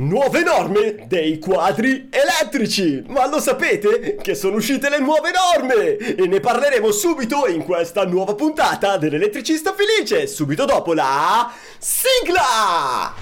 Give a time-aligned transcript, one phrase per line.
[0.00, 3.02] Nuove norme dei quadri elettrici!
[3.08, 5.96] Ma lo sapete che sono uscite le nuove norme!
[5.96, 13.12] E ne parleremo subito in questa nuova puntata dell'elettricista felice, subito dopo la sigla!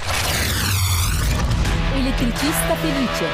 [1.95, 3.24] Elettricista felice.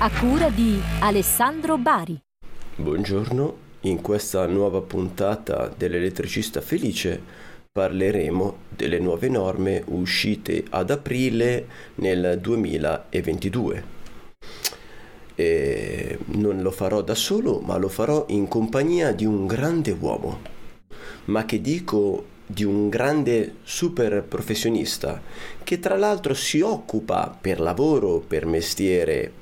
[0.00, 2.20] A cura di Alessandro Bari.
[2.76, 7.39] Buongiorno, in questa nuova puntata dell'elettricista felice
[7.72, 13.84] parleremo delle nuove norme uscite ad aprile nel 2022.
[15.36, 20.40] E non lo farò da solo, ma lo farò in compagnia di un grande uomo.
[21.26, 25.22] Ma che dico di un grande super professionista
[25.62, 29.32] che tra l'altro si occupa per lavoro, per mestiere,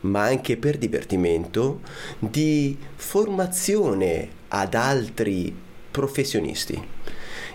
[0.00, 1.82] ma anche per divertimento
[2.18, 5.54] di formazione ad altri
[5.90, 6.92] professionisti.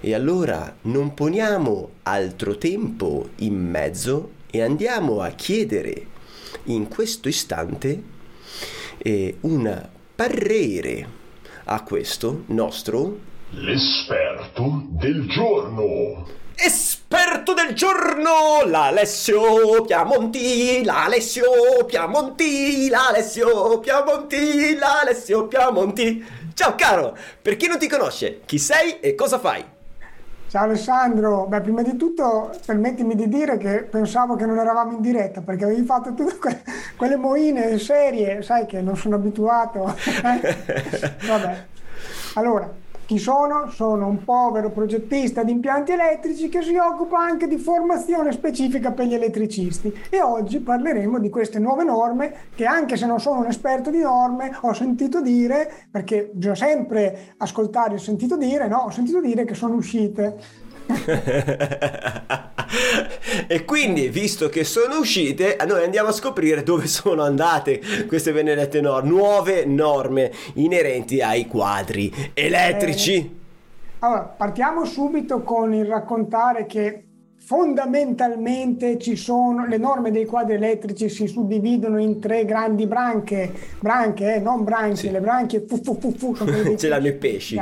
[0.01, 6.07] E allora non poniamo altro tempo in mezzo e andiamo a chiedere
[6.65, 8.01] in questo istante
[8.97, 11.07] eh, un parere
[11.65, 16.27] a questo nostro L'esperto del giorno.
[16.55, 26.25] esperto del giorno, l'Alessio Piamonti, l'Alessio Piamonti, l'Alessio Piamonti, l'Alessio Piamonti.
[26.53, 29.77] Ciao caro, per chi non ti conosce, chi sei e cosa fai?
[30.49, 35.01] Ciao Alessandro, beh prima di tutto permettimi di dire che pensavo che non eravamo in
[35.01, 36.63] diretta perché avevi fatto tutte que-
[36.97, 39.87] quelle moine serie, sai che non sono abituato.
[39.87, 40.55] eh?
[41.27, 41.65] Vabbè,
[42.33, 42.67] allora,
[43.09, 43.71] chi sono?
[43.71, 49.07] Sono un povero progettista di impianti elettrici che si occupa anche di formazione specifica per
[49.07, 53.47] gli elettricisti e oggi parleremo di queste nuove norme che anche se non sono un
[53.47, 58.83] esperto di norme ho sentito dire, perché bisogna sempre ascoltare il sentito dire, no?
[58.83, 60.67] Ho sentito dire che sono uscite.
[63.47, 68.81] E quindi, visto che sono uscite, noi andiamo a scoprire dove sono andate queste benedette
[68.81, 73.37] norme, nuove norme inerenti ai quadri elettrici.
[73.99, 77.03] Allora, partiamo subito con il raccontare che
[77.37, 84.35] fondamentalmente ci sono le norme dei quadri elettrici si suddividono in tre grandi branche, branche,
[84.35, 85.11] eh, non branche, Sì.
[85.11, 87.59] le branche fu, fu, fu, fu, sono Ce l'hanno i pesci.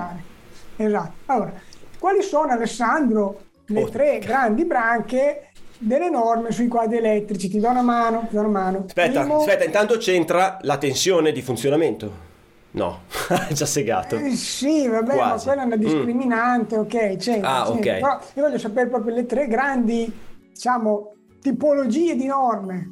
[0.76, 1.12] Esatto.
[1.28, 1.54] Allora,
[2.00, 7.50] quali sono Alessandro le Oh, tre ca- grandi branche delle norme sui quadri elettrici?
[7.50, 8.84] Ti do una mano, ti do una mano.
[8.88, 12.26] Aspetta, Primo- aspetta, intanto c'entra la tensione di funzionamento.
[12.72, 13.02] No,
[13.52, 14.18] già segato.
[14.18, 15.46] Eh, sì, vabbè, ma Quasi.
[15.48, 15.80] quella è una Mm.
[15.80, 17.94] discriminante, ok, c'entra, Ah, c'entra.
[17.94, 18.00] ok.
[18.00, 20.12] Però io voglio sapere proprio le tre grandi,
[20.52, 22.92] diciamo, tipologie di norme.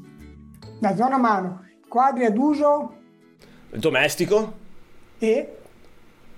[0.79, 1.63] Do una mano.
[1.87, 2.93] Quadri ad uso
[3.71, 4.53] Domestico
[5.17, 5.57] e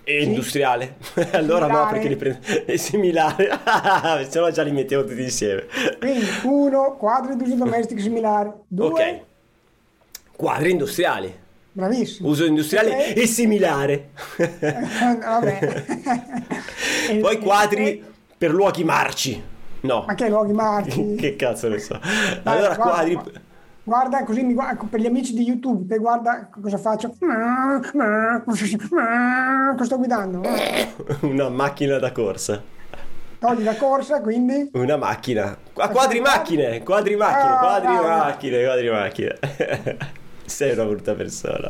[0.07, 0.27] e Sì.
[0.27, 0.95] industriale.
[1.33, 1.91] allora no, Similare.
[1.91, 2.39] perché li prendo.
[2.65, 3.59] È similare.
[4.29, 5.65] Se no già li mettevo tutti insieme.
[5.99, 8.53] quindi uno, quadri ad uso domestico similare.
[8.67, 9.19] Due, Ok.
[10.37, 11.35] Quadri industriali.
[11.73, 12.29] bravissimo.
[12.29, 14.09] Uso industriale Tre, e similare.
[15.19, 15.83] Vabbè.
[17.19, 18.03] Poi quadri
[18.37, 19.43] per luoghi marci.
[19.81, 20.03] No.
[20.07, 21.15] Ma che luoghi marci?
[21.15, 21.99] che cazzo ne so.
[22.43, 23.19] Dai, allora quadri
[23.87, 24.23] guarda.
[24.25, 27.15] Così mi guarda, per gli amici di YouTube, te guarda cosa faccio.
[28.45, 30.41] Cosa sto guidando?
[31.21, 32.61] una macchina da corsa.
[33.39, 35.55] Togli la corsa, quindi Una macchina.
[35.75, 38.07] Ah, quadri macchine, quadri macchine, Ah, quadri bravo.
[38.07, 39.37] macchine, quadri macchine.
[40.45, 41.69] Sei una brutta persona.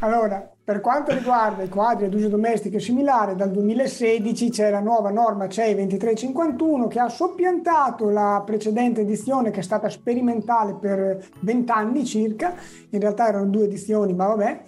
[0.00, 4.80] Allora, per quanto riguarda i quadri ad uso domestico e similare, dal 2016 c'è la
[4.80, 11.24] nuova norma CEI 2351 che ha soppiantato la precedente edizione che è stata sperimentale per
[11.38, 12.52] 20 anni circa,
[12.90, 14.62] in realtà erano due edizioni, ma vabbè.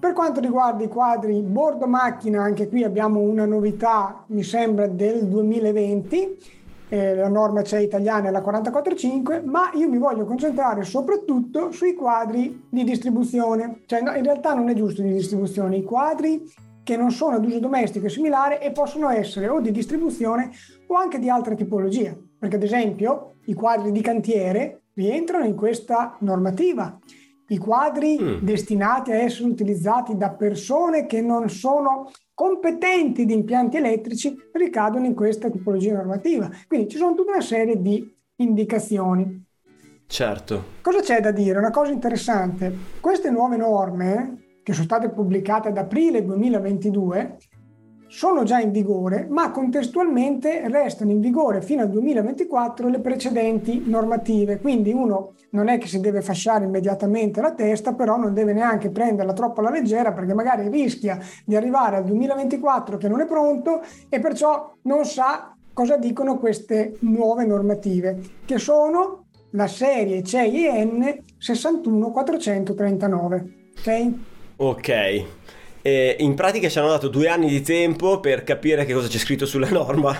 [0.00, 5.28] Per quanto riguarda i quadri bordo macchina, anche qui abbiamo una novità, mi sembra, del
[5.28, 6.38] 2020.
[6.90, 11.94] Eh, la norma CE italiana è la 445, ma io mi voglio concentrare soprattutto sui
[11.94, 13.82] quadri di distribuzione.
[13.86, 16.42] Cioè, no, in realtà non è giusto di distribuzione, i quadri
[16.82, 20.50] che non sono ad uso domestico e similare e possono essere o di distribuzione
[20.88, 22.16] o anche di altra tipologia.
[22.38, 26.98] Perché ad esempio i quadri di cantiere rientrano in questa normativa.
[27.48, 28.38] I quadri Mm.
[28.42, 35.14] destinati a essere utilizzati da persone che non sono competenti di impianti elettrici ricadono in
[35.14, 36.48] questa tipologia normativa.
[36.66, 38.02] Quindi ci sono tutta una serie di
[38.36, 39.44] indicazioni.
[40.06, 40.64] Certo.
[40.80, 41.58] Cosa c'è da dire?
[41.58, 42.74] Una cosa interessante.
[42.98, 47.36] Queste nuove norme, che sono state pubblicate ad aprile 2022,
[48.10, 54.58] sono già in vigore, ma contestualmente restano in vigore fino al 2024 le precedenti normative.
[54.58, 58.90] Quindi uno non è che si deve fasciare immediatamente la testa, però non deve neanche
[58.90, 63.80] prenderla troppo alla leggera perché magari rischia di arrivare al 2024 che non è pronto
[64.08, 73.70] e perciò non sa cosa dicono queste nuove normative, che sono la serie CEN 61439.
[73.78, 74.12] Ok?
[74.56, 75.24] Ok.
[75.82, 79.18] E in pratica ci hanno dato due anni di tempo per capire che cosa c'è
[79.18, 80.14] scritto sulla norma.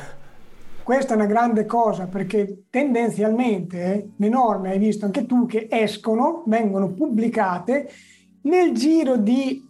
[0.83, 5.69] Questa è una grande cosa perché tendenzialmente eh, le norme, hai visto anche tu, che
[5.71, 7.89] escono, vengono pubblicate,
[8.43, 9.63] nel giro di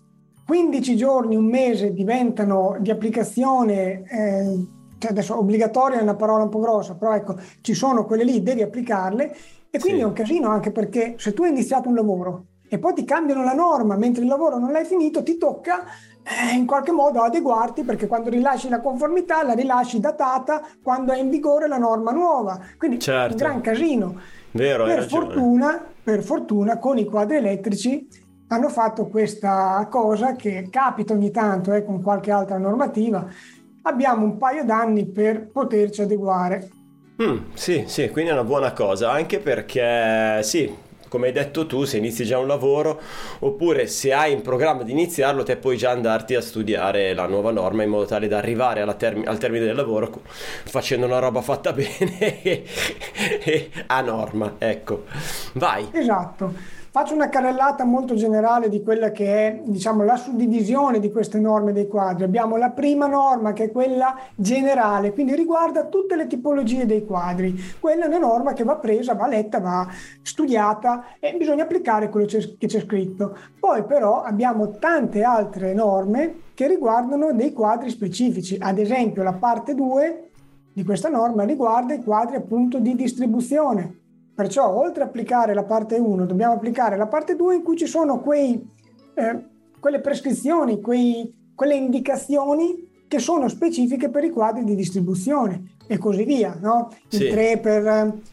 [0.46, 4.66] 15 giorni, un mese diventano di applicazione, eh,
[4.98, 8.42] cioè adesso obbligatoria è una parola un po' grossa, però ecco, ci sono quelle lì,
[8.42, 9.36] devi applicarle
[9.70, 10.04] e quindi Sì.
[10.04, 13.42] è un casino anche perché se tu hai iniziato un lavoro e poi ti cambiano
[13.42, 15.82] la norma mentre il lavoro non l'hai finito, ti tocca
[16.22, 21.18] eh, in qualche modo adeguarti perché quando rilasci la conformità la rilasci datata quando è
[21.18, 22.60] in vigore la norma nuova.
[22.78, 23.32] Quindi Certo.
[23.32, 24.20] un gran casino.
[24.52, 28.06] Vero, Per fortuna, per fortuna con i quadri elettrici
[28.48, 33.26] hanno fatto questa cosa che capita ogni tanto eh, con qualche altra normativa.
[33.82, 36.68] Abbiamo un paio d'anni per poterci adeguare.
[37.20, 40.72] Mm, sì, sì, quindi è una buona cosa, anche perché sì,
[41.10, 43.00] come hai detto tu, se inizi già un lavoro,
[43.40, 47.50] oppure se hai in programma di iniziarlo, te puoi già andarti a studiare la nuova
[47.50, 50.22] norma in modo tale da arrivare termi- al termine del lavoro
[50.64, 55.04] facendo una roba fatta bene e a norma, ecco.
[55.54, 55.88] Vai.
[55.90, 56.78] Esatto.
[56.92, 61.72] Faccio una carrellata molto generale di quella che è, diciamo, la suddivisione di queste norme
[61.72, 62.24] dei quadri.
[62.24, 67.54] Abbiamo la prima norma che è quella generale, quindi riguarda tutte le tipologie dei quadri.
[67.78, 69.86] Quella è una norma che va presa, va letta, va
[70.20, 73.36] studiata e bisogna applicare quello che c'è scritto.
[73.60, 78.56] Poi però abbiamo tante altre norme che riguardano dei quadri specifici.
[78.58, 80.30] Ad esempio la parte 2
[80.72, 83.99] di questa norma riguarda i quadri appunto di distribuzione.
[84.40, 87.84] Perciò, oltre a applicare la parte 1, dobbiamo applicare la parte 2 in cui ci
[87.84, 88.66] sono quei,
[89.12, 89.44] eh,
[89.78, 96.24] quelle prescrizioni, quei- quelle indicazioni che sono specifiche per i quadri di distribuzione e così
[96.24, 96.56] via.
[96.58, 96.88] No?
[97.08, 97.28] Sì.
[97.28, 97.82] 3 per,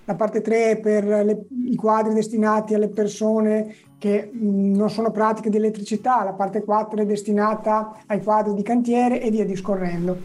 [0.06, 5.12] la parte 3 è per le- i quadri destinati alle persone che mh, non sono
[5.12, 10.20] pratiche di elettricità, la parte 4 è destinata ai quadri di cantiere e via discorrendo.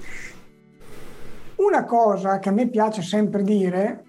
[1.57, 4.05] Una cosa che a me piace sempre dire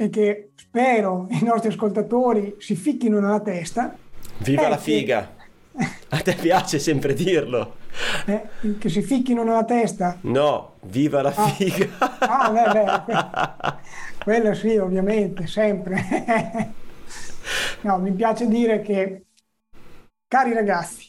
[0.00, 3.94] e che spero i nostri ascoltatori si ficchino nella testa,
[4.38, 4.92] Viva Eh, la sì.
[4.92, 5.36] figa!
[6.08, 7.76] A te piace sempre dirlo?
[8.26, 8.48] eh,
[8.78, 10.16] che si ficchino nella testa.
[10.22, 11.48] No, viva la Ah.
[11.48, 11.86] figa!
[12.20, 13.74] Ah, beh, beh, que-
[14.24, 16.72] quello sì, ovviamente, sempre.
[17.82, 19.24] No, mi piace dire che,
[20.26, 21.08] cari ragazzi,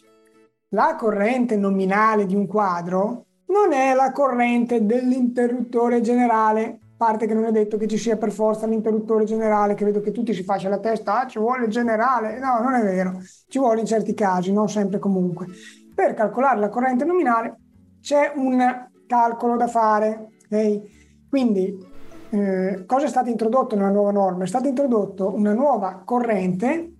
[0.70, 7.45] la corrente nominale di un quadro non è la corrente dell'interruttore generale, parte che non
[7.45, 10.69] è detto che ci sia per forza l'interruttore generale, che vedo che tutti si faccia
[10.69, 12.38] la testa, ah, ci vuole il generale.
[12.38, 15.48] No, non è vero, ci vuole in certi casi, non sempre comunque.
[15.95, 17.56] Per calcolare la corrente nominale
[18.01, 18.63] c'è un
[19.07, 20.27] calcolo da fare.
[20.48, 21.27] ok?
[21.27, 21.75] Quindi,
[22.30, 24.44] eh, cosa è stato introdotto nella nuova norma?
[24.44, 26.92] È stata introdotta una nuova corrente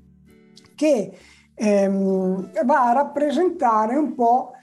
[0.74, 1.15] che
[1.53, 4.53] ehm, va a rappresentare un po'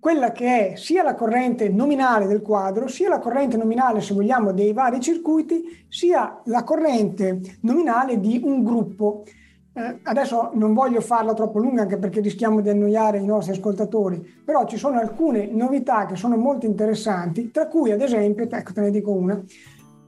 [0.00, 4.52] quella che è sia la corrente nominale del quadro, sia la corrente nominale, se vogliamo,
[4.52, 9.24] dei vari circuiti, sia la corrente nominale di un gruppo.
[9.72, 14.24] Eh, adesso non voglio farla troppo lunga anche perché rischiamo di annoiare i nostri ascoltatori,
[14.44, 18.80] però ci sono alcune novità che sono molto interessanti, tra cui ad esempio, ecco te
[18.80, 19.40] ne dico una,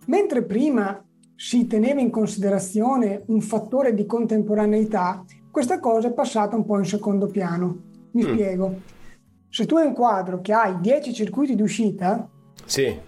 [0.07, 1.05] mentre prima
[1.37, 6.85] si teneva in considerazione un fattore di contemporaneità, questa cosa è passata un po' in
[6.85, 7.79] secondo piano.
[8.13, 8.33] Mi Mm.
[8.33, 8.75] spiego.
[9.51, 12.29] Se tu hai un quadro che hai 10 circuiti di uscita
[12.65, 12.99] Sì,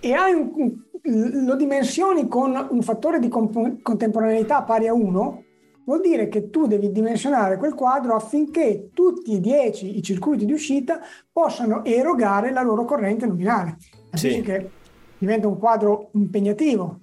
[0.00, 5.44] e hai un- lo dimensioni con un fattore di comp- contemporaneità pari a 1,
[5.84, 10.52] vuol dire che tu devi dimensionare quel quadro affinché tutti e 10 i circuiti di
[10.52, 11.00] uscita
[11.32, 13.76] possano erogare la loro corrente nominale.
[14.10, 14.42] Capisci Sì.
[14.42, 14.70] che
[15.18, 16.98] diventa un quadro impegnativo.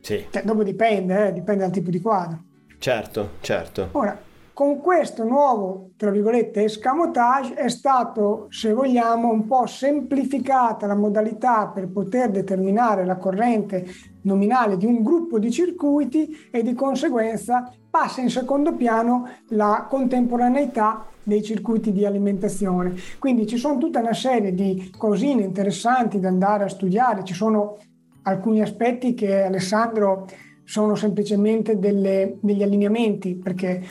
[0.00, 2.42] sì, Cioè, dopo dipende, eh, dipende dal tipo di quadro.
[2.78, 3.88] certo, certo.
[3.92, 4.18] Ora,
[4.54, 11.68] con questo nuovo, tra virgolette, escamotage è stato, se vogliamo, un po' semplificata la modalità
[11.68, 13.86] per poter determinare la corrente
[14.22, 21.06] nominale di un gruppo di circuiti e di conseguenza passa in secondo piano la contemporaneità
[21.22, 22.94] dei circuiti di alimentazione.
[23.18, 27.78] Quindi ci sono tutta una serie di cosine interessanti da andare a studiare, ci sono
[28.24, 30.26] alcuni aspetti che Alessandro
[30.64, 33.82] sono semplicemente delle- degli allineamenti, perché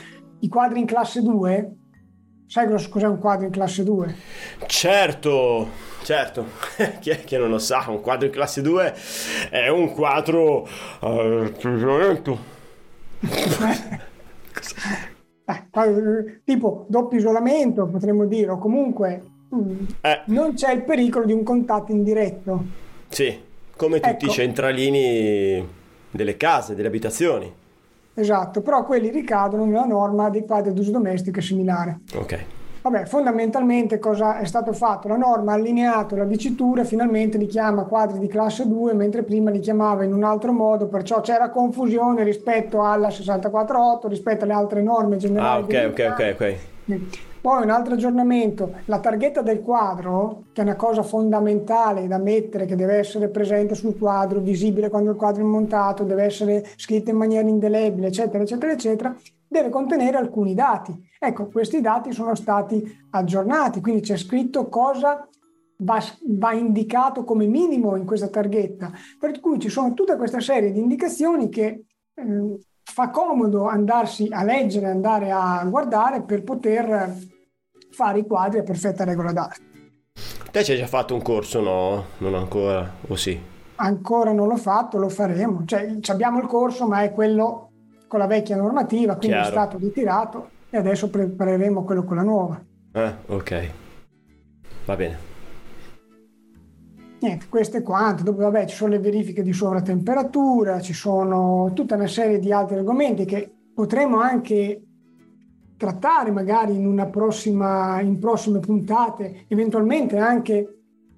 [0.41, 1.71] i quadri in classe 2,
[2.47, 4.15] sai cos- cos'è un quadro in classe 2?
[4.67, 5.67] Certo,
[6.03, 6.45] certo,
[6.99, 8.93] chi è che non lo sa, un quadro in classe 2
[9.49, 10.67] è un quadro
[11.01, 11.53] eh.
[15.45, 19.21] Eh, quadro- tipo doppio isolamento, potremmo dire, o comunque
[19.53, 22.63] mm, Eh, non c'è il pericolo di un contatto indiretto.
[23.09, 24.25] sì, Come tutti Ecco.
[24.27, 25.67] i centralini
[26.11, 27.51] delle case, delle abitazioni.
[28.13, 31.99] Esatto, però quelli ricadono nella norma dei quadri d'uso domestico e similare.
[32.15, 32.45] Ok.
[32.81, 35.07] Vabbè, fondamentalmente cosa è stato fatto?
[35.07, 39.51] La norma ha allineato la dicitura, finalmente li chiama quadri di classe 2, mentre prima
[39.51, 44.81] li chiamava in un altro modo, perciò c'era confusione rispetto alla 64.8, rispetto alle altre
[44.81, 45.61] norme Ah, generali.
[45.61, 46.55] ok, degli ok, ok, ok.
[47.41, 52.65] Poi un altro aggiornamento, la targhetta del quadro, che è una cosa fondamentale da mettere,
[52.65, 57.09] che deve essere presente sul quadro, visibile quando il quadro è montato, deve essere scritta
[57.09, 59.15] in maniera indelebile, eccetera, eccetera, eccetera,
[59.47, 60.95] deve contenere alcuni dati.
[61.19, 65.27] Ecco, questi dati sono stati aggiornati, quindi c'è scritto cosa
[65.77, 70.71] va, va indicato come minimo in questa targhetta, per cui ci sono tutta questa serie
[70.71, 77.15] di indicazioni che eh, fa comodo andarsi a leggere, andare a guardare per poter
[77.91, 79.69] fare i quadri a perfetta regola d'arte.
[80.51, 82.05] Te ci hai già fatto un corso, no?
[82.17, 83.39] Non ancora, o sì?
[83.75, 85.63] Ancora non l'ho fatto, lo faremo.
[85.65, 87.69] Cioè, ci abbiamo il corso, ma è quello
[88.07, 89.47] con la vecchia normativa, quindi Chiaro.
[89.47, 92.61] è stato ritirato e adesso prepareremo quello con la nuova.
[92.91, 93.69] Ah, ok.
[94.85, 95.30] Va bene.
[97.21, 98.23] Niente, questo è quanto.
[98.23, 102.77] Dopo, vabbè, ci sono le verifiche di sovratemperatura, ci sono tutta una serie di altri
[102.77, 104.81] argomenti che potremo anche
[105.77, 110.77] trattare magari in una prossima, in prossime puntate, eventualmente anche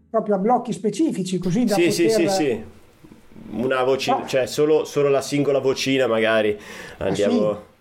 [0.10, 2.30] proprio a blocchi specifici, così da Sì, sì, sì, poter...
[2.30, 2.64] sì.
[3.52, 4.26] Una vocina, No.
[4.26, 6.58] cioè solo, solo la singola vocina magari
[6.98, 7.72] andiamo...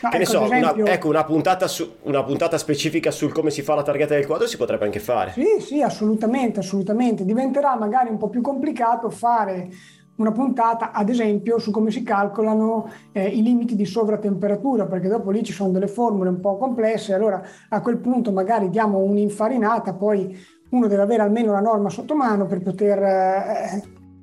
[0.00, 3.10] No, Che ne ecco, so, ad esempio- una, ecco, una puntata, su- una puntata specifica
[3.10, 5.32] sul come si fa la targhetta del quadro si potrebbe anche fare.
[5.32, 7.24] Sì, sì, assolutamente, assolutamente.
[7.24, 9.68] Diventerà magari un po' più complicato fare
[10.16, 15.30] una puntata, ad esempio, su come si calcolano eh, i limiti di sovratemperatura, perché dopo
[15.30, 19.94] lì ci sono delle formule un po' complesse, allora a quel punto magari diamo un'infarinata,
[19.94, 20.36] poi
[20.70, 23.82] uno deve avere almeno la norma sotto mano per poter eh,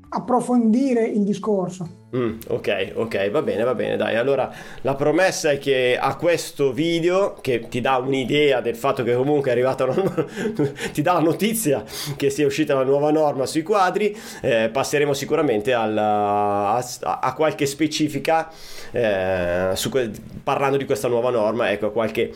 [0.10, 2.05] approfondire il discorso.
[2.16, 4.16] Mm, ok, ok, va bene, va bene, dai.
[4.16, 4.50] Allora,
[4.82, 9.50] la promessa è che a questo video, che ti dà un'idea del fatto che comunque
[9.50, 10.26] è arrivata una...
[10.94, 11.84] ti dà la notizia
[12.16, 17.66] che sia uscita la nuova norma sui quadri, eh, passeremo sicuramente alla- a, a qualche
[17.66, 18.50] specifica
[18.92, 19.92] eh, su
[20.44, 22.32] parlando di questa nuova norma, ecco, qualche,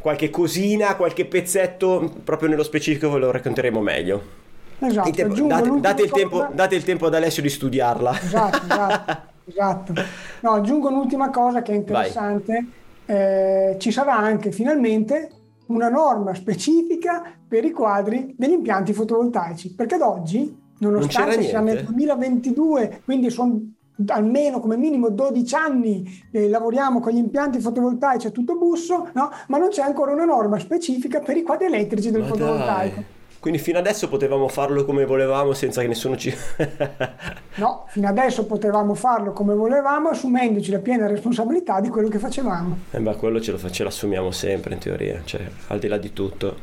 [0.00, 4.43] qualche cosina, qualche pezzetto proprio nello specifico ve lo racconteremo meglio.
[4.78, 8.20] Esatto, Il tempo- date, date il tempo, cosa- date il tempo ad Alessio di studiarla.
[8.20, 9.16] Esatto, esatto,
[9.46, 9.92] esatto.
[10.40, 12.66] No, aggiungo un'ultima cosa che è interessante.
[13.06, 15.30] Eh, ci sarà anche finalmente
[15.66, 21.64] una norma specifica per i quadri degli impianti fotovoltaici, perché ad oggi, nonostante c'era siamo
[21.66, 21.92] nel niente?
[21.92, 23.60] 2022, quindi sono
[24.08, 29.30] almeno come minimo 12 anni eh, lavoriamo con gli impianti fotovoltaici a tutto busso, no?
[29.48, 32.94] ma non c'è ancora una norma specifica per i quadri elettrici del Ma fotovoltaico.
[32.96, 33.04] dai.
[33.44, 36.32] Quindi fino adesso potevamo farlo come volevamo senza che nessuno ci...
[37.56, 42.78] No, fino adesso potevamo farlo come volevamo, assumendoci la piena responsabilità di quello che facevamo.
[42.90, 45.98] Eh beh, quello ce lo fa- ce l'assumiamo sempre in teoria, cioè al di là
[45.98, 46.56] di tutto.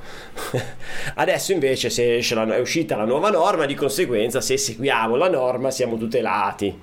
[1.14, 5.70] Adesso invece se la- è uscita la nuova norma, di conseguenza se seguiamo la norma
[5.70, 6.82] siamo tutelati.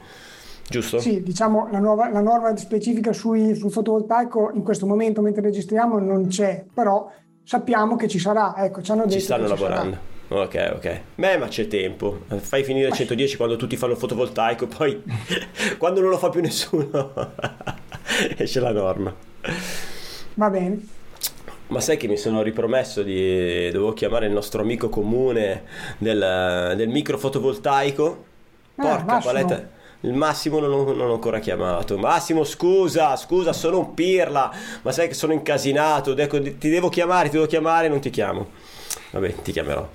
[0.69, 1.00] Giusto?
[1.00, 5.99] Sì, diciamo la, nuova, la norma specifica sui- sul fotovoltaico in questo momento, mentre registriamo,
[5.99, 7.11] non c'è, però
[7.49, 8.55] sappiamo che ci sarà.
[8.59, 9.99] Ecco, ci hanno detto Ci stanno che ci lavorando.
[10.28, 11.00] Ok, ok.
[11.14, 12.25] Beh, ma c'è tempo.
[12.40, 15.02] Fai finire il 110 quando tutti fanno fotovoltaico, poi
[15.78, 17.12] quando non lo fa più nessuno
[18.37, 19.14] esce la norma.
[20.35, 20.87] Va bene.
[21.69, 23.71] Ma sai che mi sono ripromesso di...
[23.71, 25.64] dovevo chiamare il nostro amico comune
[25.97, 28.25] del, del micro fotovoltaico.
[28.76, 29.69] Ah, Porca paletta.
[30.02, 31.99] Il Massimo non, ho- non ho ancora chiamato.
[31.99, 34.50] Massimo, scusa, scusa, sono un pirla.
[34.83, 36.17] Ma sai che sono incasinato.
[36.17, 38.47] Ecco, ti devo chiamare, ti devo chiamare, non ti chiamo.
[39.11, 39.88] Vabbè, ti chiamerò.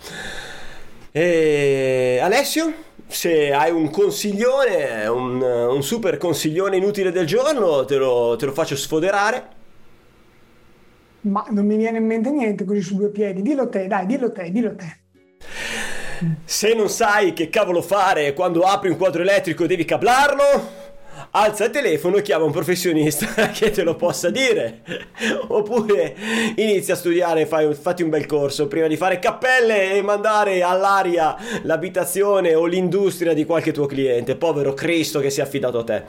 [1.12, 2.74] E Alessio,
[3.08, 8.52] se hai un consiglione, un, un super consiglione inutile del giorno, te lo, te lo
[8.52, 9.48] faccio sfoderare.
[11.22, 13.42] Ma non mi viene in mente niente così su due piedi.
[13.42, 15.02] Dillo te, dai, dillo te, dillo te.
[16.46, 20.82] Se non sai che cavolo fare quando apri un quadro elettrico e devi cablarlo,
[21.32, 24.82] alza il telefono e chiama un professionista che te lo possa dire.
[25.48, 26.16] Oppure
[26.56, 31.36] inizia a studiare, fai, fatti un bel corso prima di fare cappelle e mandare all'aria
[31.64, 34.36] l'abitazione o l'industria di qualche tuo cliente.
[34.36, 36.04] Povero Cristo che si è affidato a te.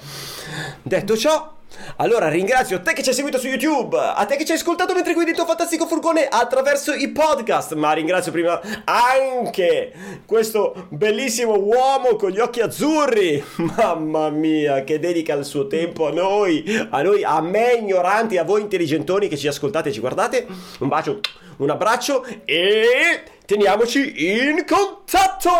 [0.83, 1.53] Detto ciò,
[1.97, 4.95] allora ringrazio te che ci hai seguito su YouTube, a te che ci hai ascoltato
[4.95, 9.93] mentre guidi il tuo fantastico furgone attraverso i podcast, ma ringrazio prima anche
[10.27, 13.43] questo bellissimo uomo con gli occhi azzurri,
[13.77, 18.45] mamma mia, che dedica il suo tempo a noi, a noi, a me ignoranti, a
[18.45, 20.47] voi intelligentoni che ci ascoltate e ci guardate.
[20.79, 21.21] Un bacio,
[21.59, 25.51] un abbraccio e teniamoci in contatto!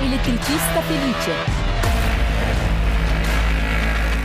[0.00, 1.61] Elettricista felice.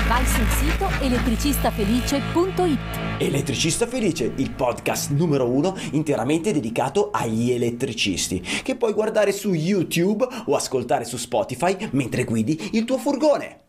[0.08, 3.20] Vai sul sito elettricistafelice.it.
[3.20, 10.26] Elettricista Felice, il podcast numero uno interamente dedicato agli elettricisti, che puoi guardare su YouTube
[10.46, 13.60] o ascoltare su Spotify mentre guidi il tuo furgone.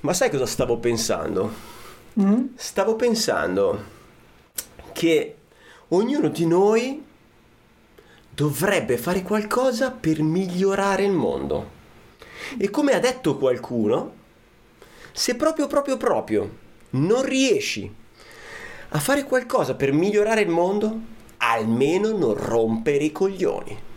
[0.00, 1.52] Ma sai cosa stavo pensando?
[2.20, 2.46] Mm?
[2.56, 3.84] Stavo pensando
[4.92, 5.36] che
[5.90, 7.04] ognuno di noi
[8.34, 11.81] dovrebbe fare qualcosa per migliorare il mondo.
[12.56, 14.14] E come ha detto qualcuno,
[15.12, 16.50] se proprio proprio proprio
[16.90, 17.92] non riesci
[18.94, 20.98] a fare qualcosa per migliorare il mondo,
[21.38, 23.90] almeno non rompere i coglioni.